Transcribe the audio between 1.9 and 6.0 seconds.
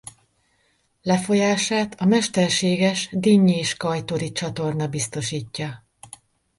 a mesterséges Dinnyés–Kajtori-csatorna biztosítja.